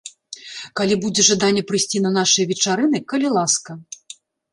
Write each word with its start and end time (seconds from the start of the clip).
Калі 0.79 0.95
будзе 1.03 1.21
жаданне 1.27 1.63
прыйсці 1.71 2.01
на 2.05 2.11
нашыя 2.15 2.45
вечарыны, 2.53 3.03
калі 3.13 3.27
ласка! 3.37 3.71